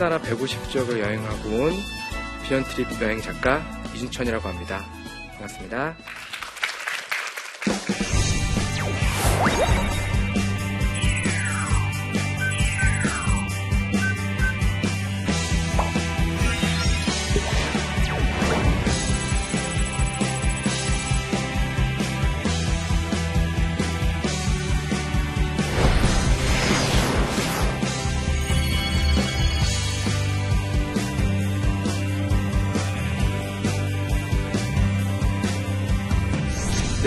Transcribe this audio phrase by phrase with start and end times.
[0.00, 1.72] 5년 전에 33나라 150지역을 여행하고 온
[2.42, 3.62] 비전트립 여행 작가
[3.94, 4.84] 이준천이라고 합니다.
[5.32, 5.94] 반갑습니다.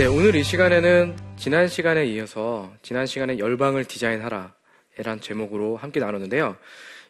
[0.04, 4.54] 네, 오늘 이 시간에는 지난 시간에 이어서 지난 시간에 열방을 디자인하라
[4.98, 6.58] 란 제목으로 함께 나눴는데요.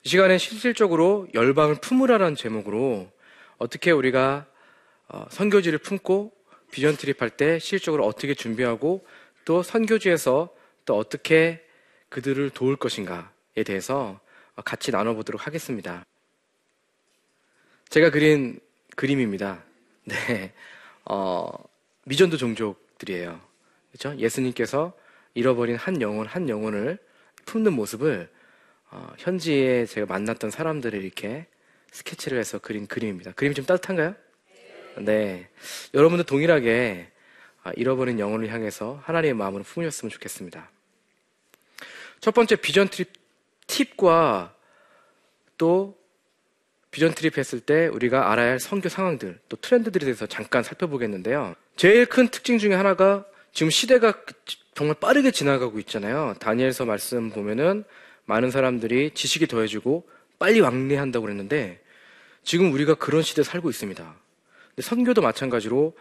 [0.05, 3.11] 이 시간에 실질적으로 열방을 품으라라는 제목으로
[3.59, 4.47] 어떻게 우리가
[5.09, 6.33] 어, 선교지를 품고
[6.71, 9.05] 비전 트립할 때 실질적으로 어떻게 준비하고
[9.45, 11.67] 또 선교지에서 또 어떻게
[12.11, 14.21] 그들을 도울 것인가에 대해서
[14.65, 16.07] 같이 나눠보도록 하겠습니다.
[17.89, 18.61] 제가 그린
[18.95, 19.65] 그림입니다.
[20.05, 20.53] 네.
[21.07, 21.51] 어,
[22.05, 23.41] 미전도 종족 들이에요.
[23.93, 24.19] 그렇죠?
[24.19, 24.93] 예수님께서
[25.35, 26.99] 잃어버린 한 영혼 한 영혼을
[27.45, 28.29] 품는 모습을
[28.91, 31.47] 어, 현지에 제가 만났던 사람들을 이렇게
[31.91, 33.33] 스케치를 해서 그린 그림입니다.
[33.33, 34.15] 그림이 좀 따뜻한가요?
[34.99, 35.49] 네.
[35.93, 37.11] 여러분도 동일하게
[37.63, 40.71] 아, 잃어버린 영혼을 향해서 하나님의 마음으로 품으셨으면 좋겠습니다.
[42.21, 43.13] 첫 번째 비전 트립
[43.67, 44.55] 팁과
[45.57, 45.99] 또
[46.91, 51.57] 비전 트립 했을 때 우리가 알아야 할 선교 상황들, 또 트렌드들에 대해서 잠깐 살펴보겠는데요.
[51.77, 54.15] 제일 큰 특징 중에 하나가 지금 시대가
[54.75, 56.35] 정말 빠르게 지나가고 있잖아요.
[56.39, 57.85] 다니엘서 말씀 보면은
[58.27, 60.09] 많은 사람들이 지식이 더해지고
[60.39, 61.81] 빨리 왕래한다고 그랬는데
[62.43, 64.15] 지금 우리가 그런 시대에 살고 있습니다.
[64.69, 65.97] 근데 선교도 마찬가지로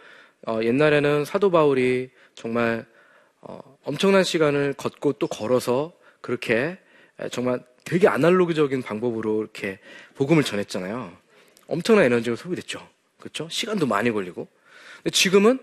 [0.46, 2.86] 어, 옛날에는 사도 바울이 정말
[3.40, 6.78] 어, 엄청난 시간을 걷고 또 걸어서 그렇게
[7.30, 9.78] 정말 되게 아날로그적인 방법으로 이렇게
[10.14, 11.16] 복음을 전했잖아요.
[11.66, 12.86] 엄청난 에너지가 소비됐죠.
[13.18, 13.48] 그렇죠?
[13.48, 14.48] 시간도 많이 걸리고.
[15.10, 15.58] 지금은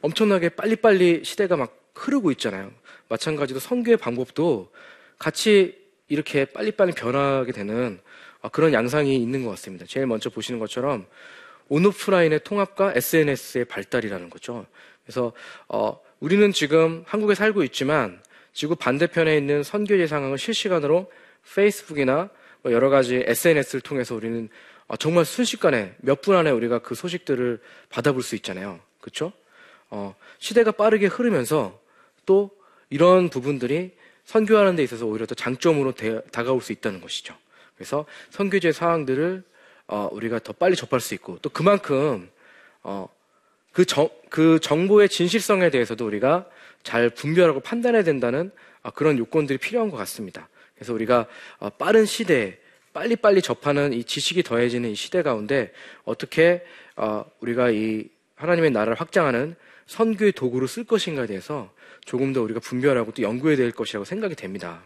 [0.00, 2.72] 엄청나게 빨리빨리 시대가 막 흐르고 있잖아요.
[3.08, 4.70] 마찬가지로 선교의 방법도
[5.18, 8.00] 같이 이렇게 빨리빨리 변하게 되는
[8.42, 9.86] 아, 그런 양상이 있는 것 같습니다.
[9.86, 11.06] 제일 먼저 보시는 것처럼
[11.68, 14.66] 온오프라인의 통합과 SNS의 발달이라는 거죠.
[15.04, 15.32] 그래서
[15.68, 18.20] 어, 우리는 지금 한국에 살고 있지만
[18.52, 21.10] 지구 반대편에 있는 선교제 상황을 실시간으로
[21.54, 22.28] 페이스북이나
[22.62, 24.50] 뭐 여러 가지 SNS를 통해서 우리는 어,
[24.98, 28.80] 정말 순식간에 몇 분 안에 우리가 그 소식들을 받아볼 수 있잖아요.
[29.00, 29.32] 그렇죠?
[29.90, 31.80] 어, 시대가 빠르게 흐르면서
[32.26, 32.50] 또
[32.90, 33.92] 이런 부분들이
[34.24, 37.34] 선교하는 데 있어서 오히려 더 장점으로 대, 다가올 수 있다는 것이죠.
[37.76, 39.42] 그래서 선교제 사항들을
[39.86, 42.30] 어, 우리가 더 빨리 접할 수 있고 또 그만큼
[42.82, 43.08] 어,
[43.72, 46.46] 그, 정, 그 정보의 진실성에 대해서도 우리가
[46.82, 48.50] 잘 분별하고 판단해야 된다는
[48.82, 50.48] 어, 그런 요건들이 필요한 것 같습니다.
[50.74, 51.26] 그래서 우리가
[51.58, 52.58] 어, 빠른 시대에
[52.94, 55.72] 빨리빨리 접하는 이 지식이 더해지는 이 시대 가운데
[56.04, 56.64] 어떻게
[56.96, 59.56] 어, 우리가 이 하나님의 나라를 확장하는
[59.86, 61.70] 선교의 도구로 쓸 것인가에 대해서
[62.04, 64.82] 조금 더 우리가 분별하고 또 연구해야 될 것이라고 생각이 됩니다.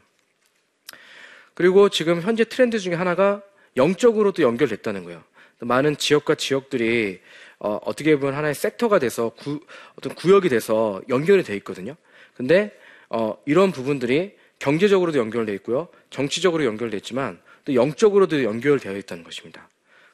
[1.54, 3.42] 그리고 지금 현재 트렌드 중에 하나가
[3.76, 5.22] 영적으로도 연결됐다는 거예요.
[5.60, 7.20] 많은 지역과 지역들이
[7.58, 9.60] 어, 떻게 보면 하나의 섹터가 돼서 구,
[9.98, 11.94] 어떤 구역이 돼서 연결이 돼 있거든요.
[12.34, 12.72] 근데
[13.10, 15.88] 어, 이런 부분들이 경제적으로도 연결되어 있고요.
[16.10, 19.68] 정치적으로 연결되어 있지만 또 영적으로도 연결되어 있다는 것입니다.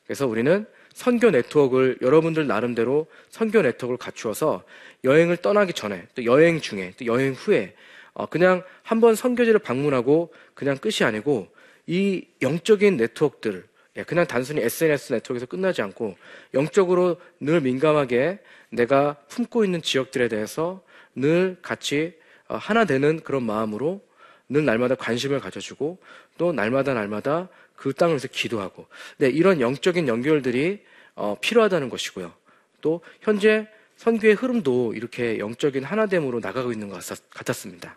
[0.04, 4.64] 그래서 우리는 선교 네트워크를 여러분들 나름대로 선교 네트워크를 갖추어서
[5.04, 7.74] 여행을 떠나기 전에 또 여행 중에 또 여행 후에
[8.12, 11.48] 어 그냥 한 번 선교지를 방문하고 그냥 끝이 아니고
[11.86, 13.64] 이 영적인 네트워크들
[13.98, 16.16] 예, 그냥 단순히 SNS 네트워크에서 끝나지 않고
[16.54, 18.40] 영적으로 늘 민감하게
[18.70, 20.82] 내가 품고 있는 지역들에 대해서
[21.14, 22.14] 늘 같이
[22.48, 24.00] 어, 하나 되는 그런 마음으로
[24.48, 25.98] 늘 날마다 관심을 가져주고
[26.36, 28.86] 또 날마다 날마다 그 땅을 위해서 기도하고
[29.18, 30.82] 네, 이런 영적인 연결들이
[31.14, 32.32] 어, 필요하다는 것이고요.
[32.80, 37.00] 또 현재 선교의 흐름도 이렇게 영적인 하나됨으로 나가고 있는 것
[37.30, 37.94] 같았습니다.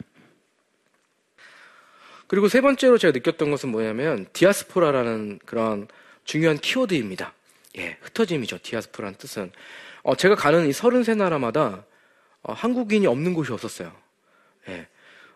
[2.28, 5.88] 그리고 세 번째로 제가 느꼈던 것은 뭐냐면 디아스포라라는 그런
[6.26, 7.34] 중요한 키워드입니다.
[7.78, 8.60] 예, 흩어짐이죠.
[8.62, 9.52] 디아스포라는 뜻은
[10.04, 11.86] 어, 제가 가는 이33 나라마다
[12.44, 13.94] 어, 한국인이 없는 곳이 없었어요.
[14.70, 14.88] 예,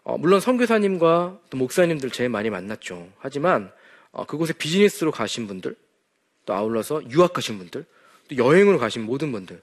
[0.04, 3.08] 어, 물론 선교사님과 또 목사님들 제일 많이 만났죠.
[3.20, 3.72] 하지만
[4.12, 5.76] 어, 그곳에 비즈니스로 가신 분들,
[6.46, 7.86] 또 아울러서 유학 가신 분들,
[8.30, 9.62] 또 여행으로 가신 모든 분들,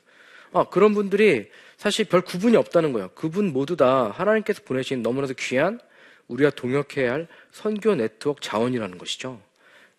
[0.52, 3.10] 어, 그런 분들이 사실 별 구분이 없다는 거예요.
[3.14, 5.80] 그분 모두 다 하나님께서 보내신 너무나도 귀한
[6.28, 9.40] 우리가 동역해야 할 선교 네트워크 자원이라는 것이죠.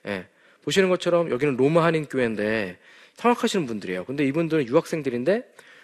[0.08, 0.28] 예.
[0.64, 2.78] 보시는 것처럼 여기는 로마 한인 교회인데
[3.16, 4.06] 성악하시는 분들이에요.
[4.06, 5.44] 근데 이분들은 유학생들인데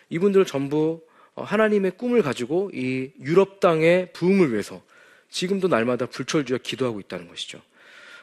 [0.10, 1.05] 이분들 전부 어,
[1.44, 4.82] 하나님의 꿈을 가지고 이 유럽 땅의 부흥을 위해서
[5.30, 7.62] 지금도 날마다 불철주야 기도하고 있다는 것이죠.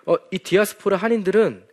[0.06, 1.64] 어, 이 디아스포라 한인들은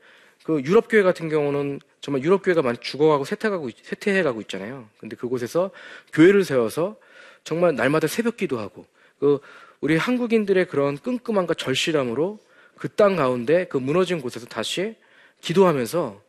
[0.44, 4.89] 그 유럽 교회 같은 경우는 정말 유럽 교회가 많이 죽어가고 쇠퇴가고 쇠퇴해가고 있잖아요.
[4.97, 5.71] 근데 그곳에서
[6.13, 6.97] 교회를 세워서
[7.44, 8.86] 정말 날마다 새벽 기도하고
[9.19, 9.39] 그
[9.81, 12.39] 우리 한국인들의 그런 끈끈함과 절실함으로
[12.80, 14.95] 그 땅 가운데 그 무너진 곳에서 다시
[15.41, 16.21] 기도하면서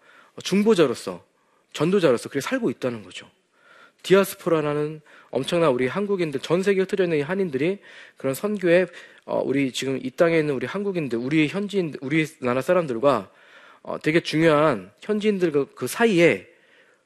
[0.42, 1.24] 중보자로서
[1.72, 3.30] 전도자로서 그렇게 살고 있다는 거죠.
[4.02, 5.00] 디아스포라라는
[5.30, 7.78] 엄청난 우리 한국인들 전 세계에 흩어져 있는 이 한인들이
[8.16, 8.86] 그런 선교에
[9.24, 13.30] 어, 우리 지금 이 땅에 있는 우리 한국인들, 우리 현지인, 우리 나라 사람들과
[13.82, 16.48] 어, 되게 중요한 현지인들 그, 그 사이에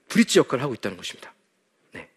[0.08, 1.34] 브릿지 역할을 하고 있다는 것입니다.
[1.92, 2.08] 네.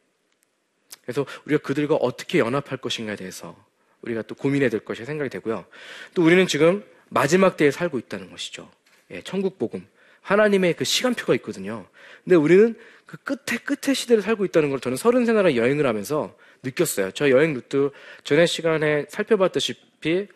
[1.04, 3.56] 그래서 우리가 그들과 어떻게 연합할 것인가에 대해서
[4.02, 5.66] 우리가 또 고민해야 될 것이 생각이 되고요.
[6.14, 8.70] 또 우리는 지금 마지막 때에 살고 있다는 것이죠.
[9.12, 9.88] 예, 천국 복음.
[10.22, 11.88] 하나님의 그 시간표가 있거든요.
[12.28, 12.76] 근데 우리는
[13.06, 17.12] 그 끝에 끝에 시대를 살고 있다는 걸 저는 서른 세 나라 여행을 하면서 느꼈어요.
[17.12, 17.92] 저 여행 루트
[18.26, 20.28] 전에 시간에 살펴봤다시피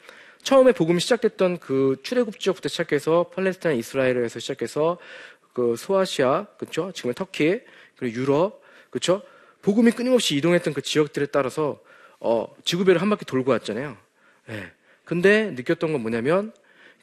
[0.42, 5.00] 처음에 복음이 시작됐던 그 출애굽 지역부터 시작해서 팔레스타인, 이스라엘에서 시작해서
[5.52, 6.94] 그 소아시아, 그렇죠?
[6.94, 7.60] 지금의 터키,
[7.98, 9.22] 그리고 유럽, 그렇죠?
[9.62, 11.82] 복음이 끊임없이 이동했던 그 지역들에 따라서
[12.22, 13.98] 어, 지구배를 한 바퀴 돌고 왔잖아요.
[14.48, 14.72] 예.
[15.04, 16.54] 근데 느꼈던 건 뭐냐면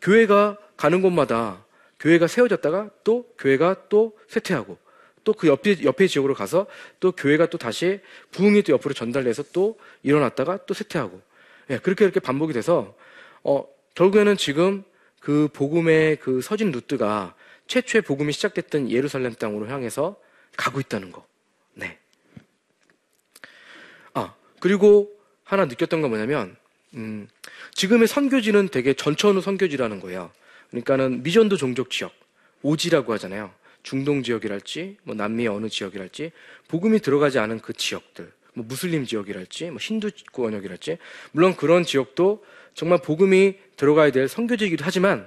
[0.00, 1.66] 교회가 가는 곳마다
[2.00, 4.78] 교회가 세워졌다가 또 교회가 또 쇠퇴하고
[5.24, 6.66] 또 그 옆에, 옆에 지역으로 가서
[7.00, 8.00] 또 교회가 또 다시
[8.30, 11.20] 부흥이 또 옆으로 전달돼서 또 일어났다가 또 쇠퇴하고
[11.70, 12.96] 예, 그렇게 이렇게 반복이 돼서
[13.42, 14.84] 어, 결국에는 지금
[15.20, 17.34] 그 복음의 그 서진 루트가
[17.66, 20.16] 최초의 복음이 시작됐던 예루살렘 땅으로 향해서
[20.56, 21.26] 가고 있다는 거.
[21.74, 21.98] 네.
[24.14, 25.10] 아, 그리고
[25.44, 26.56] 하나 느꼈던 건 뭐냐면,
[26.94, 27.28] 음,
[27.74, 30.32] 지금의 선교지는 되게 전천후 선교지라는 거예요.
[30.70, 32.12] 그러니까는 미전도 종족 지역,
[32.62, 33.52] 오지라고 하잖아요.
[33.82, 36.32] 중동 지역이랄지, 뭐 남미의 어느 지역이랄지,
[36.68, 40.98] 복음이 들어가지 않은 그 지역들, 뭐 무슬림 지역이랄지, 뭐 힌두 권역이랄지,
[41.32, 42.44] 물론 그런 지역도
[42.74, 45.26] 정말 복음이 들어가야 될 선교지이기도 하지만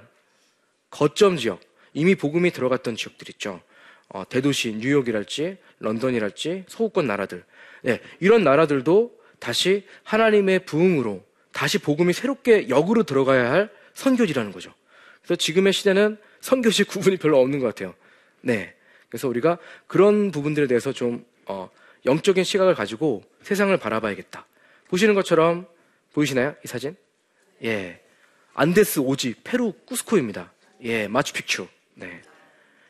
[0.90, 1.60] 거점 지역,
[1.94, 3.60] 이미 복음이 들어갔던 지역들 있죠.
[4.08, 7.44] 어, 대도시 뉴욕이랄지, 런던이랄지, 소구권 나라들,
[7.82, 14.72] 네, 이런 나라들도 다시 하나님의 부흥으로 다시 복음이 새롭게 역으로 들어가야 할 선교지라는 거죠.
[15.22, 17.94] 그래서 지금의 시대는 선교지 구분이 별로 없는 것 같아요.
[18.40, 18.74] 네.
[19.08, 21.70] 그래서 우리가 그런 부분들에 대해서 좀, 어,
[22.04, 24.46] 영적인 시각을 가지고 세상을 바라봐야겠다.
[24.88, 25.66] 보시는 것처럼
[26.12, 26.54] 보이시나요?
[26.64, 26.96] 이 사진?
[27.64, 28.00] 예.
[28.54, 30.52] 안데스 오지, 페루 쿠스코입니다.
[30.82, 31.68] 예, 마추픽추.
[31.94, 32.20] 네.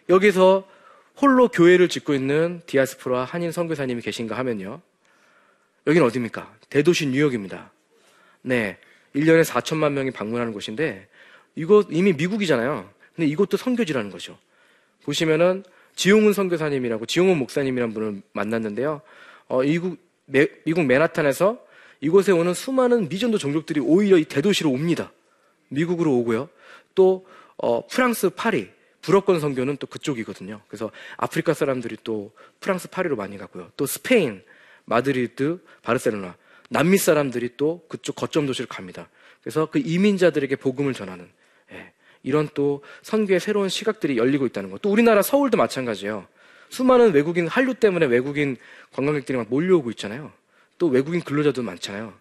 [0.08, 0.69] 여기서
[1.20, 4.81] 홀로 교회를 짓고 있는 디아스포라 한인 선교사님이 계신가 하면요.
[5.87, 6.56] 여기는 어디입니까?
[6.70, 7.70] 대도시 뉴욕입니다.
[8.43, 8.79] 네.
[9.14, 11.06] 1년에 4천만 명이 방문하는 곳인데
[11.55, 12.89] 이거 이미 미국이잖아요.
[13.15, 14.39] 근데 이것도 선교지라는 거죠.
[15.05, 19.03] 보시면은 지용훈 선교사님이라고 지용훈 목사님이라는 분을 만났는데요.
[19.49, 21.59] 어, 미국, 매, 미국 맨하탄에서
[22.01, 25.13] 이곳에 오는 수많은 미전도 종족들이 오히려 이 대도시로 옵니다.
[25.69, 26.49] 미국으로 오고요.
[26.94, 28.71] 또 어, 프랑스 파리
[29.03, 30.63] 불어권 선교는 또 그쪽이거든요.
[30.69, 33.71] 그래서 아프리카 사람들이 또 프랑스 파리로 많이 가고요.
[33.77, 34.43] 또 스페인
[34.85, 36.37] 마드리드 바르셀로나
[36.71, 39.09] 남미 사람들이 또 그쪽 거점 도시를 갑니다.
[39.43, 41.42] 그래서 그 이민자들에게 복음을 전하는 예,
[42.22, 44.81] 이런 또 선교의 새로운 시각들이 열리고 있다는 것.
[44.82, 46.26] 또 우리나라 서울도 마찬가지예요.
[46.69, 48.56] 수많은 외국인 한류 때문에 외국인
[48.93, 50.32] 관광객들이 막 몰려오고 있잖아요.
[50.79, 52.14] 또 외국인 근로자도 많잖아요.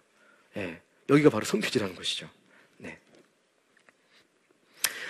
[0.56, 2.28] 예, 여기가 바로 선교지라는 것이죠.
[2.78, 2.98] 네.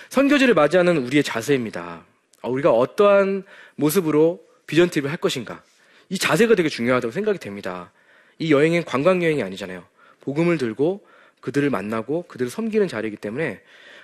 [0.09, 2.05] 선교지를 맞이하는 우리의 자세입니다.
[2.41, 3.43] 어, 우리가 어떠한
[3.75, 5.61] 모습으로 비전 트립을 할 것인가.
[6.09, 7.91] 이 자세가 되게 중요하다고 생각이 됩니다.
[8.39, 9.85] 이 여행은 관광 여행이 아니잖아요.
[10.21, 11.05] 복음을 들고
[11.41, 13.61] 그들을 만나고 그들을 섬기는 자리이기 때문에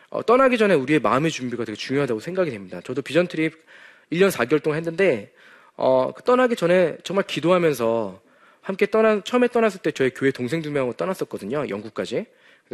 [0.09, 2.81] 어, 떠나기 전에 우리의 마음의 준비가 되게 중요하다고 생각이 됩니다.
[2.83, 3.53] 저도 비전 트립
[4.11, 5.31] 1년 4개월 동안 했는데
[5.75, 8.21] 어, 그 떠나기 전에 정말 기도하면서
[8.61, 11.69] 함께 떠난 처음에 떠났을 때 저희 교회 동생 두 명하고 떠났었거든요.
[11.69, 12.25] 영국까지.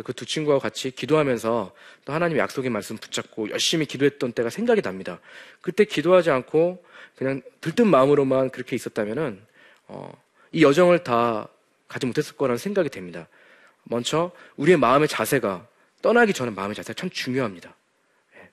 [0.04, 1.74] 그 두 친구와 같이 기도하면서
[2.04, 5.20] 또 하나님의 약속의 말씀 붙잡고 열심히 기도했던 때가 생각이 납니다.
[5.62, 6.84] 그때 기도하지 않고
[7.16, 9.42] 그냥 들뜬 마음으로만 그렇게 있었다면은
[9.88, 10.12] 어,
[10.52, 11.48] 이 여정을 다
[11.88, 13.28] 가지 못했을 거라는 생각이 됩니다.
[13.84, 15.66] 먼저 우리의 마음의 자세가
[16.06, 17.76] 떠나기 전에 마음의 자세가 참 중요합니다.
[18.36, 18.50] 예.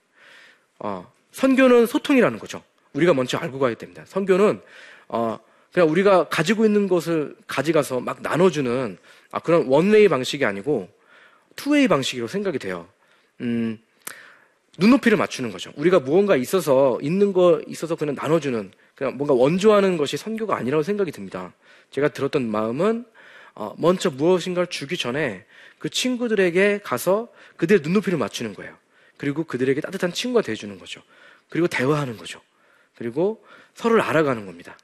[0.79, 2.63] 어, 선교는 소통이라는 거죠.
[2.95, 4.05] 우리가 먼저 알고 가야 됩니다.
[4.07, 4.63] 선교는
[5.09, 5.39] 어,
[5.71, 8.97] 그냥 우리가 가지고 있는 것을 가져가서 막 나눠주는
[9.33, 10.89] 아, 그런 원웨이 방식이 아니고
[11.55, 12.89] 투웨이 방식이라고 생각이 돼요.
[13.43, 13.79] 음,
[14.79, 15.73] 눈높이를 맞추는 거죠.
[15.77, 21.13] 우리가 무언가 있어서 있는 거 있어서 그냥 나눠주는 그냥 뭔가 원조하는 것이 선교가 아니라고 생각이
[21.13, 21.53] 듭니다.
[21.91, 23.05] 제가 들었던 마음은
[23.55, 25.45] 어, 먼저 무엇인가를 주기 전에
[25.83, 28.79] 그 친구들에게 가서 그들의 눈높이를 맞추는 거예요.
[29.17, 31.03] 그리고 그들에게 따뜻한 친구가 돼주는 거죠.
[31.49, 32.41] 그리고 대화하는 거죠.
[32.95, 34.79] 그리고 서로를 알아가는 겁니다.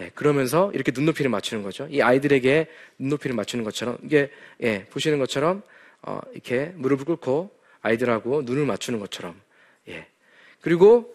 [0.00, 1.86] 예, 그러면서 이렇게 눈높이를 맞추는 거죠.
[1.90, 4.30] 이 아이들에게 눈높이를 맞추는 것처럼 이게
[4.62, 5.62] 예, 보시는 것처럼
[6.00, 9.38] 어, 이렇게 무릎을 꿇고 아이들하고 눈을 맞추는 것처럼.
[9.88, 10.06] 예.
[10.62, 11.14] 그리고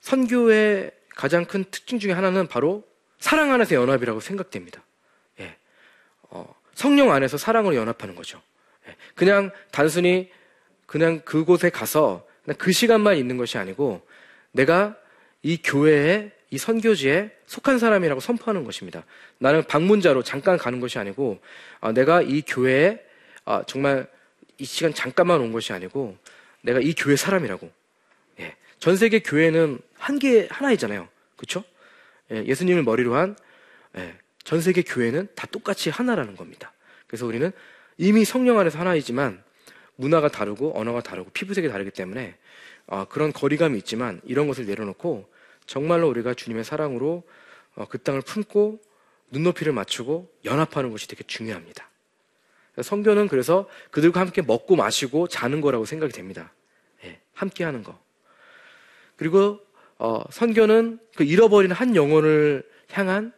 [0.00, 2.84] 선교의 가장 큰 특징 중에 하나는 바로
[3.18, 4.84] 사랑 안에서 연합이라고 생각됩니다.
[5.40, 5.56] 예.
[6.30, 8.40] 어, 성령 안에서 사랑으로 연합하는 거죠.
[8.88, 8.94] 예.
[9.16, 10.30] 그냥 단순히
[10.86, 14.00] 그냥 그곳에 가서 그냥 그 시간만 있는 것이 아니고
[14.52, 14.96] 내가
[15.42, 19.04] 이 교회에 이 선교지에 속한 사람이라고 선포하는 것입니다.
[19.38, 21.40] 나는 방문자로 잠깐 가는 것이 아니고
[21.80, 23.04] 어, 내가 이 교회에
[23.44, 24.06] 어, 정말
[24.58, 26.16] 이 시간 잠깐만 온 것이 아니고
[26.60, 27.68] 내가 이 교회 사람이라고.
[28.38, 28.54] 예.
[28.78, 31.08] 전 세계 교회는 한 개 하나이잖아요.
[31.36, 31.64] 그렇죠?
[32.30, 33.34] 예, 수님을 머리로 한
[34.48, 36.72] 전 예, 세계 교회는 다 똑같이 하나라는 겁니다.
[37.06, 37.52] 그래서 우리는
[37.98, 39.44] 이미 성령 안에서 하나이지만
[39.96, 42.34] 문화가 다르고 언어가 다르고 피부색이 다르기 때문에
[42.86, 45.30] 어, 그런 거리감이 있지만 이런 것을 내려놓고
[45.66, 47.24] 정말로 우리가 주님의 사랑으로
[47.74, 48.80] 어, 그 땅을 품고
[49.32, 51.90] 눈높이를 맞추고 연합하는 것이 되게 중요합니다.
[52.80, 56.54] 성교는 그래서 그들과 함께 먹고 마시고 자는 거라고 생각이 됩니다.
[57.04, 58.00] 예, 함께 하는 거.
[59.16, 59.60] 그리고
[59.98, 63.34] 어, 선교는 그 잃어버린 한 영혼을 향한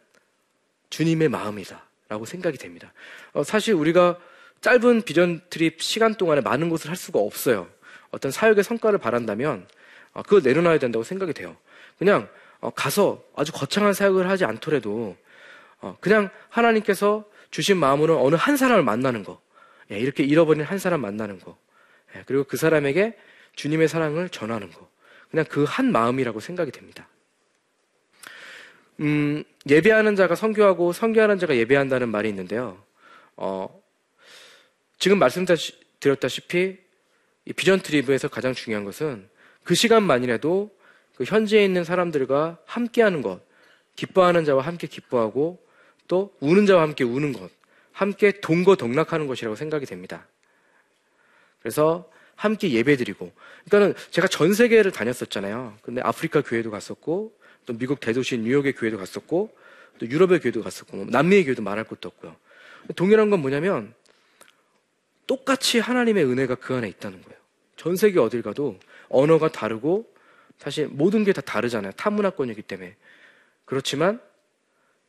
[0.91, 2.93] 주님의 마음이다 라고 생각이 됩니다.
[3.33, 4.19] 어, 사실 우리가
[4.61, 7.67] 짧은 비전 트립 시간 동안에 많은 것을 할 수가 없어요.
[8.11, 9.67] 어떤 사역의 성과를 바란다면
[10.13, 11.57] 어, 그걸 내려놔야 된다고 생각이 돼요.
[11.97, 12.29] 그냥
[12.59, 15.17] 어, 가서 아주 거창한 사역을 하지 않더라도
[15.79, 19.41] 어, 그냥 하나님께서 주신 마음으로 어느 한 사람을 만나는 거,
[19.91, 21.57] 예, 이렇게 잃어버린 한 사람 만나는 거,
[22.15, 23.17] 예, 그리고 그 사람에게
[23.55, 24.87] 주님의 사랑을 전하는 거,
[25.31, 27.07] 그냥 그 한 마음이라고 생각이 됩니다.
[29.01, 32.81] 음, 예배하는 자가 성교하고 성교하는 자가 예배한다는 말이 있는데요.
[33.35, 33.81] 어,
[34.99, 36.77] 지금 말씀드렸다시피
[37.45, 39.27] 이 비전 트리브에서 가장 중요한 것은
[39.63, 40.69] 그 시간만이라도
[41.15, 43.41] 그 현지에 있는 사람들과 함께하는 것,
[43.95, 45.59] 기뻐하는 자와 함께 기뻐하고
[46.07, 47.49] 또 우는 자와 함께 우는 것,
[47.91, 50.27] 함께 동거동락하는 것이라고 생각이 됩니다.
[51.59, 53.31] 그래서 함께 예배드리고,
[53.65, 55.77] 그러니까는 제가 전 세계를 다녔었잖아요.
[55.81, 57.33] 근데 아프리카 교회도 갔었고,
[57.65, 59.55] 또 미국 대도시 뉴욕의 교회도 갔었고,
[59.99, 62.35] 또 유럽의 교회도 갔었고, 뭐 남미의 교회도 말할 것도 없고요.
[62.95, 63.93] 동일한 건 뭐냐면
[65.27, 67.39] 똑같이 하나님의 은혜가 그 안에 있다는 거예요.
[67.77, 68.77] 전 세계 어딜 가도
[69.09, 70.11] 언어가 다르고
[70.57, 71.93] 사실 모든 게 다 다르잖아요.
[71.93, 72.95] 타문화권이기 때문에.
[73.65, 74.19] 그렇지만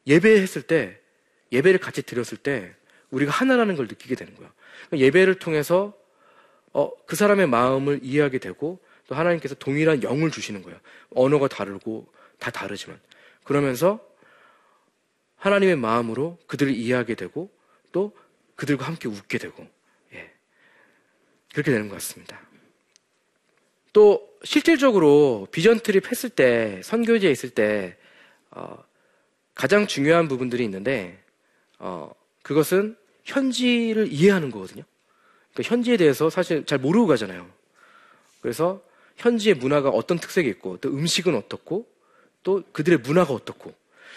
[0.07, 0.99] 예배했을 때
[1.51, 2.75] 예배를 같이 드렸을 때
[3.11, 4.51] 우리가 하나라는 걸 느끼게 되는 거예요.
[4.93, 5.93] 예배를 통해서
[6.73, 10.79] 어, 그 사람의 마음을 이해하게 되고 또 하나님께서 동일한 영을 주시는 거예요.
[11.15, 12.07] 언어가 다르고
[12.43, 12.99] 다 다르지만
[13.45, 14.05] 그러면서
[15.37, 17.51] 하나님의 마음으로 그들을 이해하게 되고
[17.93, 18.17] 또
[18.57, 19.65] 그들과 함께 웃게 되고
[21.53, 22.41] 그렇게 되는 것 같습니다.
[23.93, 27.97] 또 실질적으로 비전 트립 했을 때 선교지에 있을 때
[28.51, 28.83] 어,
[29.55, 31.23] 가장 중요한 부분들이 있는데
[31.79, 34.83] 어, 그것은 현지를 이해하는 거거든요.
[35.53, 37.49] 그러니까 현지에 대해서 사실 잘 모르고 가잖아요.
[38.41, 38.83] 그래서
[39.19, 41.92] 현지의 문화가 어떤 특색이 있고 또 음식은 어떻고
[42.43, 43.75] 또 그들의 문화가 어떻고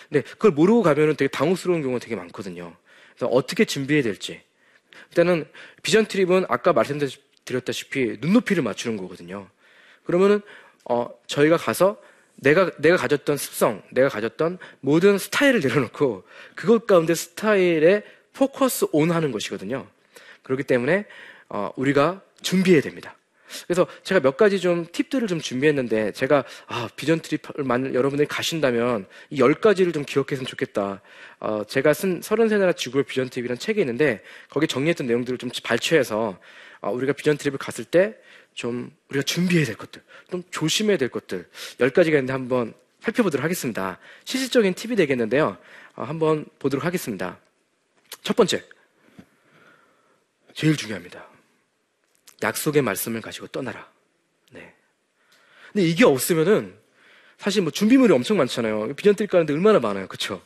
[0.10, 2.76] 근데 그걸 모르고 가면은 되게 당혹스러운 경우가 되게 많거든요.
[3.16, 4.42] 그래서 어떻게 준비해야 될지
[5.10, 5.48] 일단은
[5.82, 9.48] 비전 트립은 아까 말씀드렸다시피 눈높이를 맞추는 거거든요.
[10.04, 10.42] 그러면은
[10.86, 11.98] 어, 저희가 가서
[12.36, 18.04] 내가 내가 가졌던 습성, 내가 가졌던 모든 스타일을 내려놓고 그것 가운데 스타일에
[18.34, 19.88] 포커스 온 하는 것이거든요.
[20.44, 21.06] 그렇기 때문에
[21.50, 23.16] 어, 우리가 준비해야 됩니다.
[23.68, 29.06] 그래서 제가 몇 가지 좀 팁들을 좀 준비했는데 제가 아, 비전 트립을 만 여러분들이 가신다면
[29.30, 31.02] 이 열 가지를 좀 기억했으면 좋겠다.
[31.40, 36.40] 어, 제가 쓴 서른세 나라 지구의 비전 트립이라는 책이 있는데 거기 정리했던 내용들을 좀 발췌해서
[36.82, 38.16] 어, 우리가 비전 트립을 갔을 때
[38.56, 41.48] 좀 우리가 준비해야 될 것들, 좀 조심해야 될 것들
[41.82, 44.00] 열 가지가 있는데 한번 살펴보도록 하겠습니다.
[44.24, 45.58] 실질적인 팁이 되겠는데요.
[45.96, 47.38] 어, 한번 보도록 하겠습니다.
[48.24, 48.64] 첫 번째,
[50.54, 51.35] 제일 중요합니다.
[52.44, 53.90] 약속의 말씀을 가지고 떠나라.
[54.52, 54.74] 네.
[55.72, 56.76] 근데 이게 없으면은
[57.38, 58.94] 사실 뭐 준비물이 엄청 많잖아요.
[58.96, 60.08] 비전트립 가는데 얼마나 많아요.
[60.08, 60.42] 그쵸?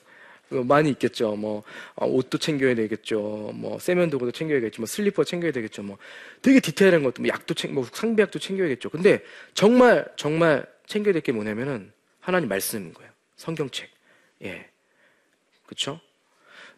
[0.50, 1.36] 많이 있겠죠.
[1.36, 1.62] 뭐,
[1.94, 3.52] 어, 옷도 챙겨야 되겠죠.
[3.54, 4.82] 뭐, 세면도구도 챙겨야겠죠.
[4.82, 5.84] 뭐, 슬리퍼 챙겨야 되겠죠.
[5.84, 6.00] 뭐,
[6.42, 8.90] 되게 디테일한 것도, 뭐, 약도 챙, 뭐, 상비약도 챙겨야겠죠.
[8.90, 13.12] 근데 정말, 정말 챙겨야 될 게 뭐냐면은 하나님 말씀인 거예요.
[13.36, 13.92] 성경책.
[14.46, 14.68] 예.
[15.68, 16.00] 그쵸?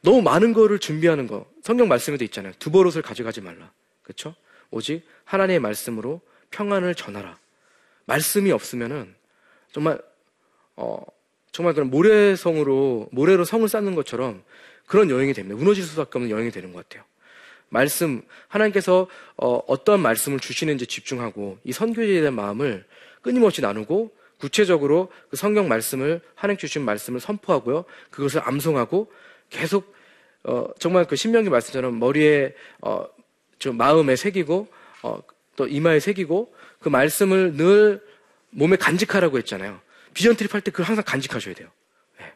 [0.01, 1.49] 너무 많은 거를 준비하는 거.
[1.63, 2.51] 성경 말씀에도 있잖아요.
[2.59, 3.71] 두 버릇을 가져가지 말라.
[4.03, 4.35] 그쵸?
[4.71, 7.37] 오직 하나님의 말씀으로 평안을 전하라.
[8.05, 9.13] 말씀이 없으면은
[9.71, 10.01] 정말
[10.75, 11.03] 어
[11.51, 14.43] 정말 그런 모래성으로 모래로 성을 쌓는 것처럼
[14.85, 15.57] 그런 여행이 됩니다.
[15.57, 17.05] 무너질 수밖에 없는 여행이 되는 것 같아요.
[17.69, 22.85] 말씀 하나님께서 어, 어떤 말씀을 주시는지 집중하고 이 선교지에 대한 마음을
[23.21, 27.85] 끊임없이 나누고 구체적으로 그 성경 말씀을 하나님 주신 말씀을 선포하고요.
[28.09, 29.11] 그것을 암송하고
[29.49, 29.93] 계속
[30.43, 33.05] 어, 정말 그 신명기 말씀처럼 머리에 어,
[33.61, 34.67] 좀 마음에 새기고
[35.03, 35.21] 어,
[35.55, 38.01] 또 이마에 새기고 그 말씀을 늘
[38.49, 39.79] 몸에 간직하라고 했잖아요.
[40.15, 41.69] 비전 트립 할 때 그걸 항상 간직하셔야 돼요.
[42.19, 42.33] 네.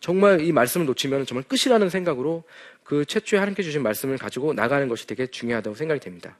[0.00, 2.42] 정말 이 말씀을 놓치면 정말 끝이라는 생각으로
[2.82, 6.36] 그 최초에 하나님께 주신 말씀을 가지고 나가는 것이 되게 중요하다고 생각이 됩니다.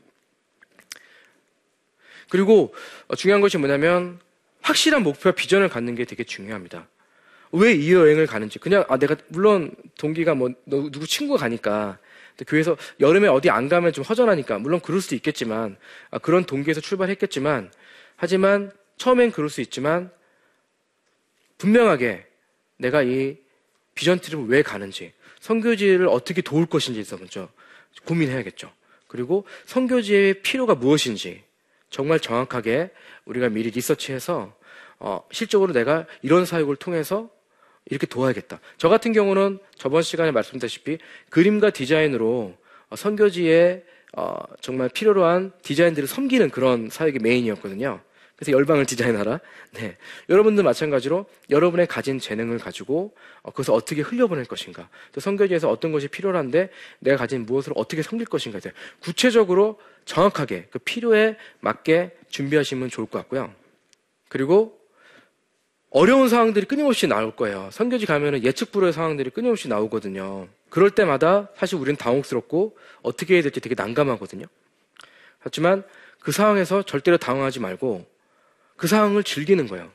[2.29, 2.75] 그리고
[3.07, 4.19] 어, 중요한 것이 뭐냐면
[4.63, 6.89] 확실한 목표와 비전을 갖는 게 되게 중요합니다.
[7.53, 11.99] 왜 이 여행을 가는지 그냥 아 내가 물론 동기가 뭐 누구 친구가 가니까
[12.47, 15.77] 교회에서 여름에 어디 안 가면 좀 허전하니까 물론 그럴 수도 있겠지만
[16.11, 17.71] 아, 그런 동기에서 출발했겠지만
[18.17, 20.11] 하지만 처음엔 그럴 수 있지만
[21.59, 22.27] 분명하게
[22.77, 23.37] 내가 이
[23.95, 27.49] 비전 트립을 왜 가는지 선교지를 어떻게 도울 것인지에 서 먼저
[28.05, 28.73] 고민해야겠죠.
[29.07, 31.43] 그리고 선교지의 필요가 무엇인지
[31.91, 32.91] 정말 정확하게
[33.25, 34.55] 우리가 미리 리서치해서
[35.01, 37.31] 어, 실적으로 내가 이런 사역을 통해서
[37.91, 38.61] 이렇게 도와야겠다.
[38.77, 40.99] 저 같은 경우는 저번 시간에 말씀드렸다시피
[41.31, 42.55] 그림과 디자인으로
[42.91, 43.85] 어, 선교지에
[44.17, 48.01] 어, 정말 필요로 한 디자인들을 섬기는 그런 사역이 메인이었거든요.
[48.37, 49.41] 그래서 열방을 디자인하라.
[49.75, 49.97] 네.
[50.29, 54.89] 여러분들 마찬가지로 여러분의 가진 재능을 가지고 어, 그것을 어떻게 흘려보낼 것인가.
[55.13, 58.61] 또 선교지에서 어떤 것이 필요한데 내가 가진 무엇을 어떻게 섬길 것인가.
[59.01, 63.53] 구체적으로 정확하게 그 필요에 맞게 준비하시면 좋을 것 같고요.
[64.29, 64.78] 그리고
[65.91, 67.71] 어려운 상황들이 끊임없이 나올 거예요.
[67.73, 70.49] 선교지 가면은 예측 불허의 상황들이 끊임없이 나오거든요.
[70.69, 74.45] 그럴 때마다 사실 우리는 당혹스럽고 어떻게 해야 될지 되게 난감하거든요.
[75.39, 75.83] 하지만
[76.21, 78.07] 그 상황에서 절대로 당황하지 말고
[78.77, 79.91] 그 상황을 즐기는 거예요.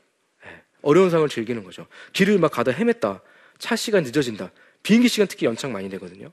[0.45, 1.85] 예, 어려운 상황을 즐기는 거죠.
[2.13, 3.21] 길을 막 가다 헤맸다.
[3.59, 4.51] 차 시간 늦어진다.
[4.81, 6.31] 비행기 시간 특히 연착 많이 되거든요.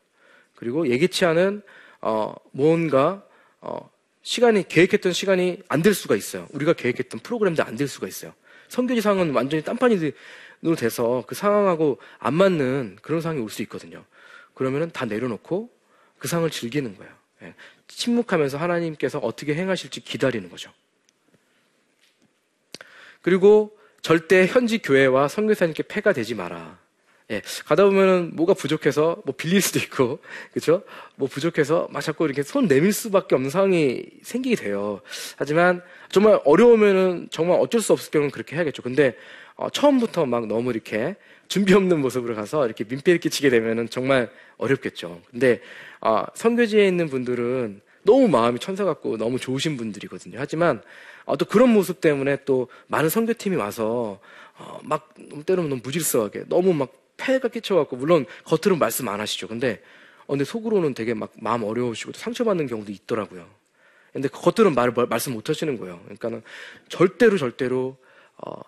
[0.57, 1.62] 그리고 예기치 않은
[2.01, 3.23] 어, 뭔가
[3.61, 3.90] 어,
[4.23, 6.47] 시간이 계획했던 시간이 안 될 수가 있어요.
[6.53, 8.35] 우리가 계획했던 프로그램도 안 될 수가 있어요.
[8.69, 9.99] 성교지 상황은 완전히 딴판이
[10.79, 14.05] 돼서 그 상황하고 안 맞는 그런 상황이 올 수 있거든요.
[14.55, 15.71] 그러면은 다 내려놓고
[16.19, 17.13] 그 상황을 즐기는 거예요.
[17.43, 17.55] 예.
[17.89, 20.71] 침묵하면서 하나님께서 어떻게 행하실지 기다리는 거죠.
[23.23, 26.79] 그리고 절대 현지 교회와 선교사님께 폐가 되지 마라.
[27.31, 30.19] 예, 가다 보면은 뭐가 부족해서 뭐 빌릴 수도 있고,
[30.53, 30.83] 그렇죠?
[31.14, 35.01] 뭐 부족해서 막 자꾸 이렇게 손 내밀 수밖에 없는 상황이 생기게 돼요.
[35.37, 38.83] 하지만 정말 어려우면은 정말 어쩔 수 없을 경우는 그렇게 해야겠죠.
[38.83, 39.16] 근데
[39.55, 41.14] 어, 처음부터 막 너무 이렇게
[41.47, 45.21] 준비 없는 모습으로 가서 이렇게 민폐를 끼치게 되면은 정말 어렵겠죠.
[45.31, 45.61] 근데
[46.01, 50.38] 어, 선교지에 있는 분들은 너무 마음이 천사 같고 너무 좋으신 분들이거든요.
[50.40, 50.83] 하지만
[51.27, 54.19] 어, 또 그런 모습 때문에 또 많은 선교팀이 와서
[54.59, 55.14] 어, 막
[55.47, 59.47] 때로는 너무 무질서하게 너무 막 폐가 끼쳐갖고 물론 겉으로는 말씀 안 하시죠.
[59.47, 59.83] 근데
[60.27, 63.49] 어, 근데 속으로는 되게 막 마음 어려우시고 상처받는 경우도 있더라고요.
[64.13, 66.01] 근데 그 겉으로는 말, 말씀 못 하시는 거예요.
[66.05, 66.43] 그러니까는
[66.89, 67.97] 절대로 절대로
[68.39, 68.61] 어,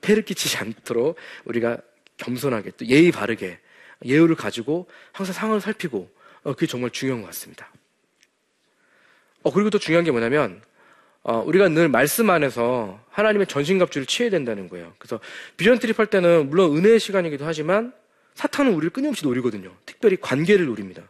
[0.00, 1.78] 폐를 끼치지 않도록 우리가
[2.18, 3.58] 겸손하게 또 예의 바르게
[4.04, 6.10] 예우를 가지고 항상 상황을 살피고
[6.44, 7.70] 어, 그게 정말 중요한 것 같습니다.
[9.42, 10.62] 어, 그리고 또 중요한 게 뭐냐면
[11.28, 14.92] 어, 우리가 늘 말씀 안에서 하나님의 전신갑주를 취해야 된다는 거예요.
[14.96, 15.18] 그래서
[15.56, 17.92] 비전 트립 할 때는 물론 은혜의 시간이기도 하지만
[18.34, 19.72] 사탄은 우리를 끊임없이 노리거든요.
[19.84, 21.02] 특별히 관계를 노립니다.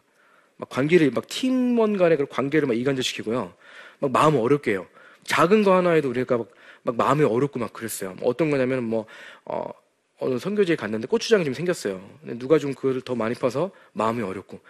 [0.55, 3.53] 막 관계를 막 팀원 간의 관계를 막 이간질시키고요.
[3.99, 4.87] 막 마음을 어렵게 해요.
[5.23, 6.49] 작은 거 하나에도 우리가 막,
[6.81, 8.15] 막 마음이 어렵고 막 그랬어요.
[8.15, 9.05] 뭐 어떤 거냐면 뭐
[9.45, 9.69] 어,
[10.17, 12.01] 어느 선교지에 갔는데 고추장이 좀 생겼어요.
[12.23, 14.61] 누가 좀 그걸 더 많이 파서 마음이 어렵고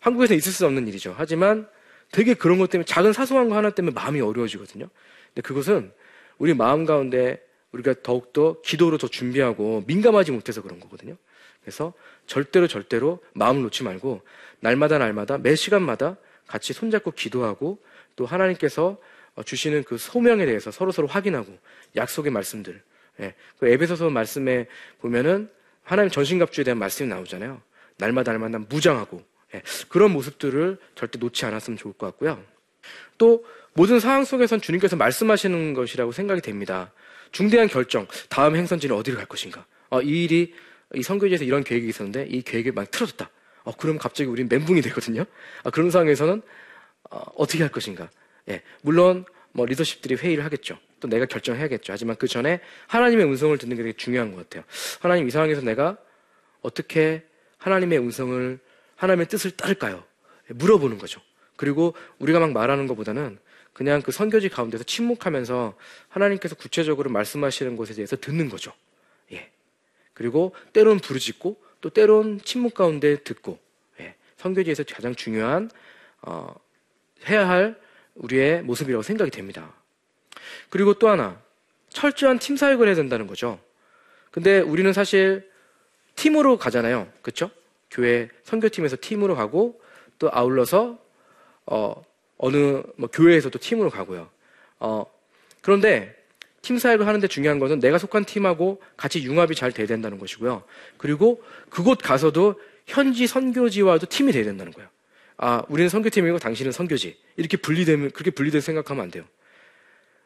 [0.00, 1.14] 한국에서 있을 수 없는 일이죠.
[1.16, 1.68] 하지만
[2.12, 4.88] 되게 그런 것 때문에 작은 사소한 거 하나 때문에 마음이 어려워지거든요.
[5.28, 5.92] 근데 그것은
[6.38, 7.40] 우리 마음 가운데
[7.72, 11.16] 우리가 더욱더 기도로 더 준비하고 민감하지 못해서 그런 거거든요.
[11.62, 11.92] 그래서
[12.26, 14.22] 절대로 절대로 마음을 놓지 말고
[14.60, 17.78] 날마다 날마다 매 시간마다 같이 손잡고 기도하고
[18.16, 18.98] 또 하나님께서
[19.44, 21.56] 주시는 그 소명에 대해서 서로서로 확인하고
[21.96, 22.82] 약속의 말씀들.
[23.20, 23.34] 예.
[23.58, 24.66] 그 에베소서 말씀에
[25.00, 25.50] 보면은
[25.82, 27.60] 하나님 전신갑주에 대한 말씀이 나오잖아요.
[27.98, 29.24] 날마다 날마다 무장하고 예,
[29.88, 32.42] 그런 모습들을 절대 놓지 않았으면 좋을 것 같고요.
[33.18, 36.92] 또 모든 상황 속에선 주님께서 말씀하시는 것이라고 생각이 됩니다.
[37.32, 39.64] 중대한 결정, 다음 행선지는 어디로 갈 것인가?
[39.90, 40.54] 어, 이 일이
[40.94, 43.30] 이 선교지에서 이런 계획이 있었는데 이 계획이 막 틀어졌다.
[43.64, 45.24] 어, 그럼 갑자기 우리는 멘붕이 되거든요.
[45.62, 46.42] 아, 그런 상황에서는
[47.10, 48.10] 어, 떻게할 것인가?
[48.48, 50.78] 예, 물론 뭐 리더십들이 회의를 하겠죠.
[51.00, 51.92] 또 내가 결정해야겠죠.
[51.92, 54.64] 하지만 그 전에 하나님의 음성을 듣는 게 되게 중요한 것 같아요.
[55.00, 55.96] 하나님 이 상황에서 내가
[56.62, 57.24] 어떻게
[57.58, 58.58] 하나님의 음성을
[59.00, 60.04] 하나님의 뜻을 따를까요?
[60.48, 61.20] 물어보는 거죠.
[61.56, 63.38] 그리고 우리가 막 말하는 것보다는
[63.72, 65.74] 그냥 그 선교지 가운데서 침묵하면서
[66.08, 68.72] 하나님께서 구체적으로 말씀하시는 것에 대해서 듣는 거죠.
[69.32, 69.50] 예.
[70.12, 73.58] 그리고 때론 부르짖고 또 때론 침묵 가운데 듣고
[74.00, 74.16] 예.
[74.36, 75.70] 선교지에서 가장 중요한
[76.20, 76.54] 어,
[77.26, 77.80] 해야 할
[78.16, 79.72] 우리의 모습이라고 생각이 됩니다.
[80.68, 81.40] 그리고 또 하나
[81.88, 83.58] 철저한 팀 사역을 해야 된다는 거죠.
[84.30, 85.50] 근데 우리는 사실
[86.16, 87.10] 팀으로 가잖아요.
[87.22, 87.50] 그렇죠?
[87.90, 89.80] 교회 선교팀에서 팀으로 가고
[90.18, 90.98] 또 아울러서
[91.66, 92.04] 어,
[92.36, 94.28] 어느 뭐 교회에서도 팀으로 가고요.
[94.78, 95.04] 어,
[95.60, 96.16] 그런데
[96.62, 100.62] 팀 사역을 하는데 중요한 것은 내가 속한 팀하고 같이 융합이 잘 돼야 된다는 것이고요.
[100.98, 104.88] 그리고 그곳 가서도 현지 선교지와도 팀이 돼야 된다는 거예요.
[105.38, 107.16] 아, 우리는 선교팀이고 당신은 선교지.
[107.36, 109.24] 이렇게 분리되면, 그렇게 분리될 생각하면 안 돼요.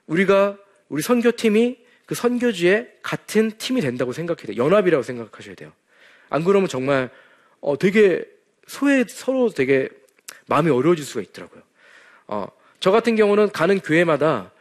[0.06, 4.64] 우리가, 우리 선교팀이 그 선교지에 같은 팀이 된다고 생각해야 돼요.
[4.64, 5.72] 연합이라고 생각하셔야 돼요.
[6.30, 7.10] 안 그러면 정말,
[7.64, 8.22] 어, 되게
[8.66, 9.88] 소외, 서로 되게
[10.46, 11.62] 마음이 어려워질 수가 있더라고요.
[12.26, 12.46] 어,
[12.78, 14.52] 저 같은 경우는 가는 교회마다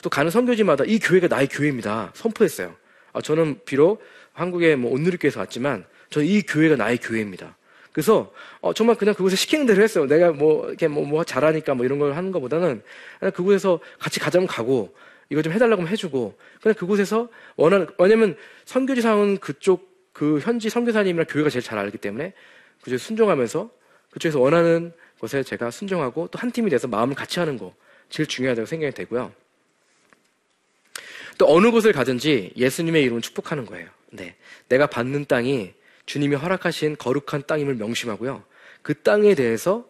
[0.00, 2.12] 또 가는 선교지마다 이 교회가 나의 교회입니다.
[2.14, 2.74] 선포했어요.
[3.12, 7.54] 아, 저는 비록 한국에 뭐 온누리교회에서 왔지만 저는 이 교회가 나의 교회입니다.
[7.92, 8.32] 그래서
[8.62, 10.06] 어, 정말 그냥 그곳에 시키는 대로 했어요.
[10.06, 12.82] 내가 뭐 이렇게 뭐, 뭐 잘하니까 뭐 이런 걸 하는 것보다는
[13.18, 14.94] 그냥 그곳에서 같이 가자면 가고
[15.28, 19.87] 이거 좀 해달라고 하면 해주고 그냥 그곳에서 원하는 왜냐면 선교지상은 그쪽
[20.18, 22.32] 그 현지 선교사님이나 교회가 제일 잘 알기 때문에
[22.80, 23.70] 그쪽에 순종하면서
[24.10, 27.72] 그쪽에서 원하는 것에 제가 순종하고 또 한 팀이 돼서 마음을 같이 하는 거
[28.10, 29.32] 제일 중요하다고 생각이 되고요.
[31.38, 33.88] 또 어느 곳을 가든지 예수님의 이름을 축복하는 거예요.
[34.10, 34.34] 네.
[34.68, 35.72] 내가 받는 땅이
[36.06, 38.42] 주님이 허락하신 거룩한 땅임을 명심하고요.
[38.82, 39.86] 그 땅에 대해서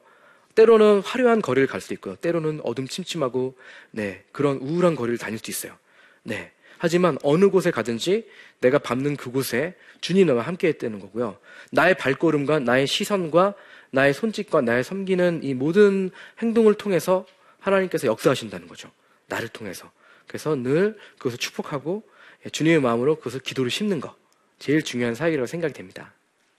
[0.57, 2.17] 때로는 화려한 거리를 갈 수도 있고요.
[2.17, 3.57] 때로는 어둠 침침하고
[3.93, 5.75] 네, 그런 우울한 거리를 다닐 수도 있어요.
[6.23, 6.53] 네.
[6.79, 8.29] 하지만 어느 곳에 가든지
[8.61, 11.39] 내가 밟는 그곳에 주님과 함께 했다는 거고요.
[11.73, 13.55] 나의 발걸음과 나의 시선과
[13.91, 16.11] 나의 손짓과 나의 섬기는 이 모든
[16.41, 17.27] 행동을 통해서
[17.61, 18.91] 하나님께서 역사하신다는 거죠.
[19.27, 19.91] 나를 통해서.
[20.27, 22.05] 그래서 늘 그것을 축복하고
[22.47, 24.15] 예, 주님의 마음으로 그것을 기도를 심는 것.
[24.59, 26.13] 제일 중요한 사역이라고 생각이 됩니다.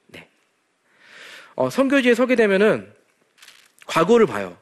[0.08, 0.28] 네.
[1.56, 2.92] 어, 선교지에 서게 되면은
[3.88, 4.58] 과거를 봐요.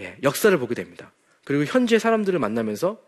[0.00, 1.12] 예, 역사를 보게 됩니다.
[1.44, 3.00] 그리고 현재 사람들을 만나면서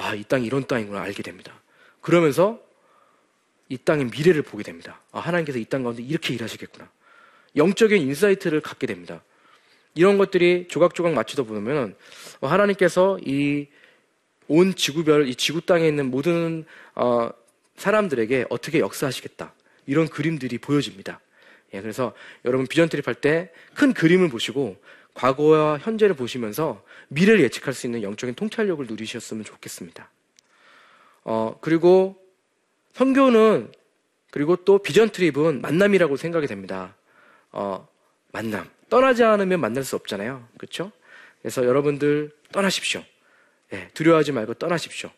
[0.00, 1.60] 아, 이 땅이 이런 땅이구나 알게 됩니다.
[2.00, 2.58] 그러면서
[3.68, 5.00] 이 땅의 미래를 보게 됩니다.
[5.12, 6.90] 아, 하나님께서 이 땅 가운데 이렇게 일하시겠구나.
[7.56, 9.22] 영적인 insight를 갖게 됩니다.
[9.94, 11.96] 이런 것들이 조각조각 맞추다 보면
[12.40, 13.66] 하나님께서 이
[14.52, 16.64] 온 지구별 이 지구 땅에 있는 모든
[16.96, 17.30] 어,
[17.76, 19.54] 사람들에게 어떻게 역사하시겠다
[19.86, 21.20] 이런 그림들이 보여집니다.
[21.72, 22.12] 예, 그래서
[22.44, 24.76] 여러분 비전 트립 할 때 큰 그림을 보시고
[25.14, 30.10] 과거와 현재를 보시면서 미래를 예측할 수 있는 영적인 통찰력을 누리셨으면 좋겠습니다.
[31.24, 32.16] 어, 그리고
[32.92, 33.72] 선교는
[34.30, 36.94] 그리고 또 비전 트립은 만남이라고 생각이 됩니다.
[37.52, 37.88] 어,
[38.32, 38.70] 만남.
[38.88, 40.46] 떠나지 않으면 만날 수 없잖아요.
[40.58, 40.92] 그렇죠?
[41.42, 43.02] 그래서 여러분들 떠나십시오.
[43.72, 45.10] 예, 두려워하지 말고 떠나십시오.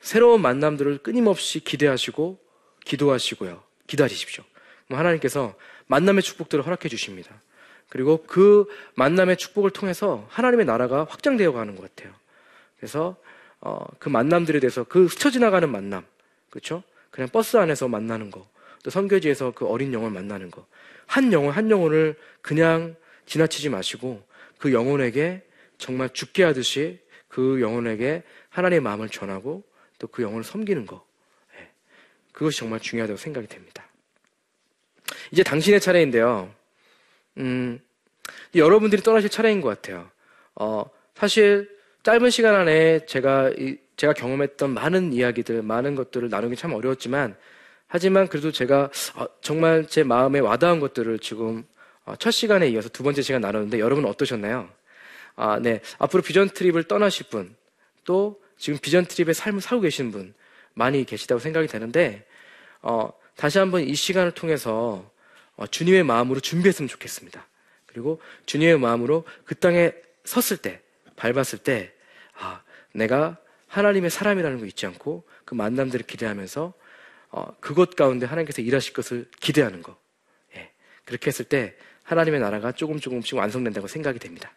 [0.00, 2.38] 새로운 만남들을 끊임없이 기대하시고
[2.84, 3.62] 기도하시고요.
[3.86, 4.44] 기다리십시오.
[4.88, 5.54] 하나님께서
[5.86, 7.40] 만남의 축복들을 허락해 주십니다.
[7.88, 12.14] 그리고 그 만남의 축복을 통해서 하나님의 나라가 확장되어 가는 것 같아요.
[12.76, 13.16] 그래서
[13.60, 16.04] 어, 그 만남들에 대해서 그 스쳐 지나가는 만남,
[16.50, 16.82] 그렇죠?
[17.10, 18.46] 그냥 버스 안에서 만나는 거,
[18.82, 20.66] 또 선교지에서 그 어린 영혼 만나는 거,
[21.06, 22.96] 한 영혼 한 영혼을 그냥
[23.26, 24.22] 지나치지 마시고
[24.58, 25.42] 그 영혼에게
[25.78, 29.64] 정말 죽게 하듯이 그 영혼에게 하나님의 마음을 전하고
[29.98, 31.04] 또 그 영혼을 섬기는 거,
[31.58, 31.70] 예.
[32.32, 33.86] 그것이 정말 중요하다고 생각이 됩니다.
[35.30, 36.52] 이제 당신의 차례인데요.
[37.38, 37.80] 음,
[38.54, 40.10] 여러분들이 떠나실 차례인 것 같아요.
[40.54, 41.68] 어, 사실
[42.02, 47.36] 짧은 시간 안에 제가 이, 제가 경험했던 많은 이야기들, 많은 것들을 나누기 참 어려웠지만
[47.88, 51.64] 하지만 그래도 제가 어, 정말 제 마음에 와닿은 것들을 지금
[52.04, 54.68] 어, 첫 시간에 이어서 두 번째 시간 나눴는데 여러분 어떠셨나요?
[55.36, 55.80] 아, 네.
[55.98, 57.54] 앞으로 비전 트립을 떠나실 분,
[58.04, 60.34] 또 지금 비전 트립의 삶을 살고 계시는 분
[60.72, 62.26] 많이 계시다고 생각이 되는데,
[62.80, 65.10] 어, 다시 한번 이 시간을 통해서 어,
[65.70, 67.46] 주님의 마음으로 준비했으면 좋겠습니다.
[67.86, 69.92] 그리고 주님의 마음으로 그 땅에
[70.24, 70.82] 섰을 때,
[71.16, 71.92] 밟았을 때,
[72.34, 73.38] 아, 내가
[73.68, 76.74] 하나님의 사람이라는 거 잊지 않고 그 만남들을 기대하면서
[77.30, 79.98] 어, 그것 가운데 하나님께서 일하실 것을 기대하는 거.
[80.56, 80.70] 예.
[81.04, 84.52] 그렇게 했을 때 하나님의 나라가 조금 조금씩 완성된다고 생각이 됩니다.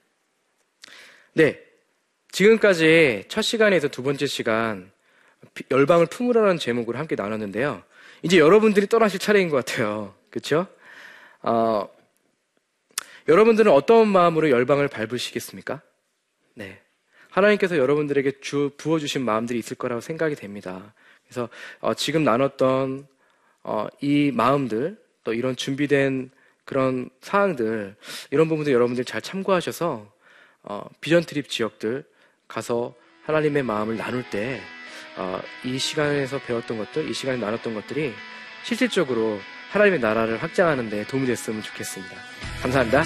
[1.33, 1.61] 네.
[2.31, 4.91] 지금까지 첫 시간에서 두 번째 시간
[5.71, 7.83] 열방을 품으라는 제목으로 함께 나눴는데요.
[8.21, 10.13] 이제 여러분들이 떠나실 차례인 것 같아요.
[10.29, 10.67] 그렇죠?
[11.41, 11.89] 어,
[13.27, 15.81] 여러분들은 어떤 마음으로 열방을 밟으시겠습니까?
[16.55, 16.81] 네.
[17.29, 20.93] 하나님께서 여러분들에게 주, 부어주신 마음들이 있을 거라고 생각이 됩니다.
[21.23, 21.47] 그래서
[21.79, 23.07] 어, 지금 나눴던
[23.63, 26.31] 어, 이 마음들 또 이런 준비된
[26.65, 27.95] 그런 사항들
[28.31, 30.11] 이런 부분들 여러분들 잘 참고하셔서
[30.63, 32.03] 어, 비전 트립 지역들
[32.47, 34.59] 가서 하나님의 마음을 나눌 때이
[35.17, 35.41] 어,
[35.77, 38.13] 시간에서 배웠던 것들, 이 시간에 나눴던 것들이
[38.63, 39.39] 실질적으로
[39.71, 42.15] 하나님의 나라를 확장하는 데 도움이 됐으면 좋겠습니다.
[42.61, 43.03] 감사합니다.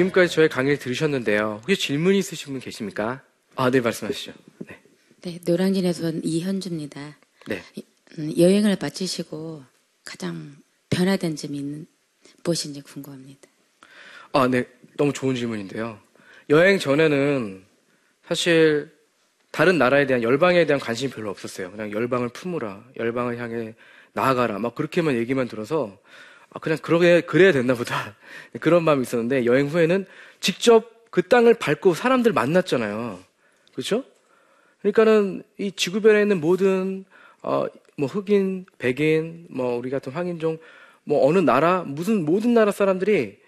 [0.00, 1.60] 지금까지 저의 강의를 들으셨는데요.
[1.62, 3.22] 혹시 질문 있으신 분 계십니까?
[3.56, 4.32] 아, 네, 말씀하시죠.
[4.58, 4.80] 네.
[5.22, 7.16] 네, 노량진에서 온 이현주입니다.
[7.48, 7.62] 네.
[8.18, 9.62] 음, 여행을 마치시고
[10.04, 10.56] 가장
[10.88, 11.84] 변화된 점이
[12.42, 13.48] 무엇인지 궁금합니다.
[14.32, 14.66] 아, 네.
[14.96, 15.98] 너무 좋은 질문인데요.
[16.48, 17.62] 여행 전에는
[18.26, 18.90] 사실
[19.50, 21.70] 다른 나라에 대한 열방에 대한 관심이 별로 없었어요.
[21.72, 23.74] 그냥 열방을 품으라, 열방을 향해
[24.12, 25.98] 나아가라, 막 그렇게만 얘기만 들어서
[26.52, 28.16] 아, 그냥 그러게 그래야 됐나 보다
[28.60, 30.06] 그런 마음이 있었는데 여행 후에는
[30.40, 33.18] 직접 그 땅을 밟고 사람들 만났잖아요.
[33.72, 34.04] 그렇죠?
[34.80, 37.04] 그러니까는 이 지구별에 있는 모든
[37.42, 40.58] 어, 뭐 흑인, 백인, 뭐 우리 같은 황인종,
[41.04, 43.38] 뭐 어느 나라 무슨 모든 나라 사람들이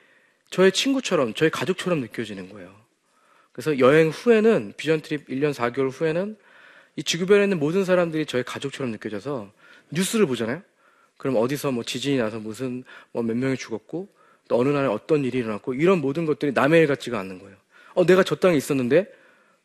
[0.50, 2.74] 저의 친구처럼 저의 가족처럼 느껴지는 거예요.
[3.52, 6.36] 그래서 여행 후에는 비전 트립 1년 4개월 후에는
[6.96, 9.50] 이 지구별에 있는 모든 사람들이 저의 가족처럼 느껴져서
[9.90, 10.62] 뉴스를 보잖아요.
[11.22, 12.82] 그럼 어디서 뭐 지진이 나서 무슨
[13.12, 14.08] 뭐 몇 명이 죽었고
[14.48, 17.56] 또 어느 날에 어떤 일이 일어났고 이런 모든 것들이 남의 일 같지가 않는 거예요.
[17.94, 19.06] 어, 내가 저 땅에 있었는데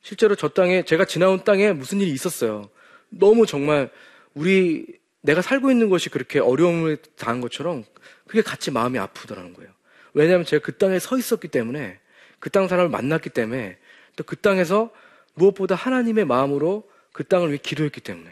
[0.03, 2.69] 실제로 저 땅에 제가 지나온 땅에 무슨 일이 있었어요.
[3.09, 3.89] 너무 정말
[4.35, 4.85] 우리
[5.21, 7.85] 내가 살고 있는 것이 그렇게 어려움을 당한 것처럼
[8.27, 9.71] 그게 같이 마음이 아프더라는 거예요.
[10.13, 11.97] 왜냐하면 제가 그 땅에 서 있었기 때문에
[12.39, 13.79] 그 땅 사람을 만났기 때문에
[14.15, 14.91] 또 그 땅에서
[15.33, 18.29] 무엇보다 하나님의 마음으로 그 땅을 위해 기도했기 때문에.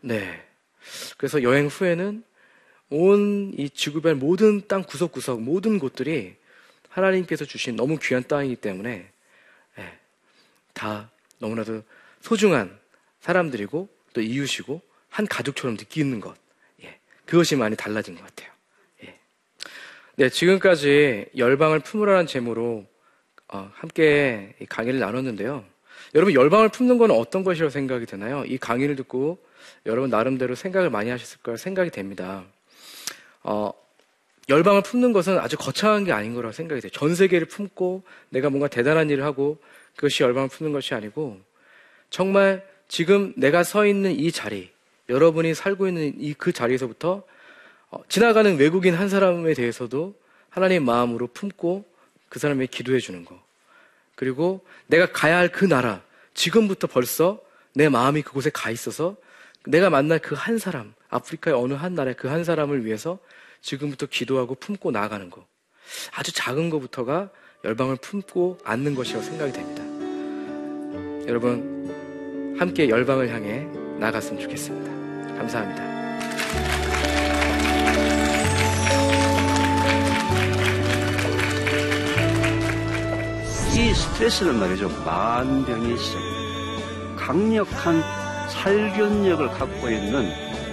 [0.00, 0.42] 네.
[1.16, 2.24] 그래서 여행 후에는
[2.90, 6.36] 온 이 지구별 모든 땅 구석구석 모든 곳들이
[6.88, 9.10] 하나님께서 주신 너무 귀한 땅이기 때문에
[9.76, 9.98] 네.
[10.74, 11.82] 다 너무나도
[12.20, 12.78] 소중한
[13.20, 16.36] 사람들이고 또 이웃이고 한 가족처럼 느끼는 것.
[16.82, 16.98] 예.
[17.24, 18.50] 그것이 많이 달라진 것 같아요.
[19.04, 19.18] 예.
[20.16, 22.86] 네, 지금까지 열방을 품으라는 제목으로
[23.48, 25.64] 어, 함께 강의를 나눴는데요.
[26.14, 28.44] 여러분 열방을 품는 건 어떤 것이라고 생각이 되나요?
[28.44, 29.42] 이 강의를 듣고
[29.86, 32.44] 여러분 나름대로 생각을 많이 하셨을 거라 생각이 됩니다.
[33.42, 33.72] 어,
[34.48, 36.90] 열방을 품는 것은 아주 거창한 게 아닌 거라고 생각이 돼요.
[36.90, 39.58] 전 세계를 품고 내가 뭔가 대단한 일을 하고
[39.96, 41.40] 그것이 열방을 품는 것이 아니고
[42.10, 44.70] 정말 지금 내가 서 있는 이 자리,
[45.08, 47.22] 여러분이 살고 있는 이 그 자리에서부터
[47.90, 50.14] 어, 지나가는 외국인 한 사람에 대해서도
[50.50, 51.84] 하나님 마음으로 품고
[52.28, 53.40] 그 사람에게 기도해 주는 거.
[54.14, 56.02] 그리고 내가 가야 할 그 나라,
[56.34, 57.40] 지금부터 벌써
[57.74, 59.16] 내 마음이 그곳에 가 있어서
[59.66, 63.18] 내가 만날 그 한 사람, 아프리카의 어느 한 나라의 그 한 사람을 위해서
[63.60, 65.46] 지금부터 기도하고 품고 나아가는 거.
[66.14, 67.30] 아주 작은 것부터가
[67.64, 69.82] 열방을 품고 앉는 것이라고 생각이 됩니다.
[71.28, 73.60] 여러분, 함께 열방을 향해
[73.98, 75.36] 나갔으면 좋겠습니다.
[75.36, 75.92] 감사합니다.
[83.74, 84.88] 이 스트레스는 말이죠.
[85.04, 87.16] 만병의 시작입니다.
[87.16, 90.30] 강력한 살균력을 갖고 있는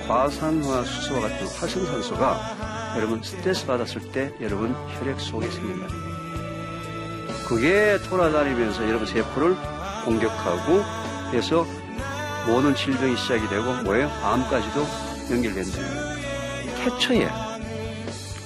[0.08, 5.88] 과산화 수소와 같은 활성산소가 여러분 스트레스 받았을 때 여러분 혈액 속에 생긴다.
[7.48, 9.56] 그게 돌아다니면서 여러분 세포를
[10.06, 10.84] 공격하고
[11.34, 11.66] 해서
[12.48, 14.10] 모든 질병이 시작이 되고 뭐예요?
[14.24, 14.86] 암까지도
[15.32, 15.78] 연결된다.
[16.84, 17.30] 태초에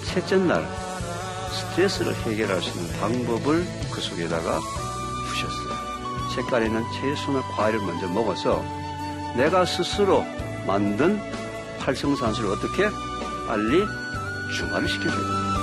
[0.04, 0.68] 셋째 날
[1.52, 4.60] 스트레스를 해결할 수 있는 방법을 그 속에다가
[5.30, 6.34] 주셨어요.
[6.36, 8.83] 색깔에는 채소나 과일을 먼저 먹어서
[9.36, 10.24] 내가 스스로
[10.66, 11.20] 만든
[11.80, 12.90] 활성산소를 어떻게
[13.48, 13.86] 빨리
[14.56, 15.24] 중화를 시켜줘요.
[15.60, 15.63] 이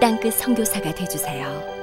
[0.00, 1.75] 땅끝 성교사가 되주세요